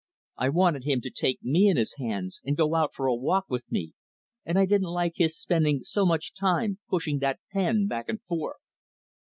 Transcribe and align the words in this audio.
I 0.37 0.49
wanted 0.49 0.83
him 0.83 0.99
to 1.01 1.11
take 1.11 1.43
me 1.43 1.69
in 1.69 1.77
his 1.77 1.93
hands 1.99 2.41
and 2.43 2.57
go 2.57 2.73
out 2.73 2.95
for 2.95 3.05
a 3.05 3.13
walk 3.13 3.45
with 3.49 3.71
me, 3.71 3.93
and 4.43 4.57
I 4.57 4.65
didn't 4.65 4.87
like 4.89 5.13
his 5.17 5.37
spending 5.39 5.83
so 5.83 6.07
much 6.07 6.33
time 6.33 6.79
pushing 6.89 7.19
that 7.19 7.39
pen 7.53 7.85
back 7.85 8.09
and 8.09 8.19
forth. 8.23 8.57